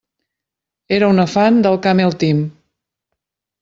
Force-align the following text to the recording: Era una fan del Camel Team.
Era 0.97 1.09
una 1.15 1.27
fan 1.35 1.61
del 1.69 1.79
Camel 1.87 2.17
Team. 2.25 2.43